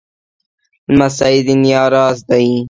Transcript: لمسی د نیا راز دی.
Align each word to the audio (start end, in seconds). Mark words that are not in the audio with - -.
لمسی 0.97 1.37
د 1.45 1.47
نیا 1.63 1.83
راز 1.93 2.17
دی. 2.29 2.45